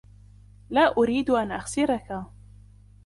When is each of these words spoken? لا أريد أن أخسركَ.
لا 0.69 0.97
أريد 0.97 1.29
أن 1.29 1.51
أخسركَ. 1.51 2.23